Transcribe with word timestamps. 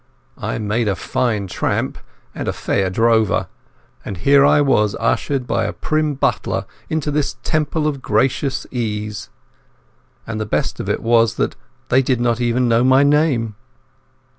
I 0.39 0.57
made 0.57 0.87
a 0.87 0.95
fine 0.95 1.45
tramp 1.45 1.99
and 2.33 2.47
a 2.47 2.53
fair 2.53 2.89
drover; 2.89 3.47
and 4.03 4.17
here 4.17 4.43
I 4.43 4.59
was 4.59 4.95
ushered 4.99 5.45
by 5.45 5.65
a 5.65 5.73
prim 5.73 6.15
butler 6.15 6.65
into 6.89 7.11
this 7.11 7.37
temple 7.43 7.85
of 7.85 8.01
gracious 8.01 8.65
ease. 8.71 9.29
And 10.25 10.41
the 10.41 10.47
best 10.47 10.79
of 10.79 10.89
it 10.89 11.03
was 11.03 11.35
that 11.35 11.55
they 11.89 12.01
did 12.01 12.19
not 12.19 12.41
even 12.41 12.67
know 12.67 12.83
my 12.83 13.03
name. 13.03 13.53